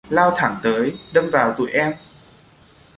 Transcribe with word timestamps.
lao 0.09 0.31
thẳng 0.35 0.55
tới 0.63 0.97
đâm 1.11 1.29
vào 1.29 1.53
tụi 1.57 1.71
em 1.71 1.93